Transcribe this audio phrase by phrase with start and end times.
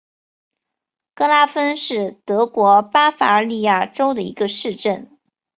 [1.13, 5.15] 格拉芬是德国巴伐利亚州的一个市镇。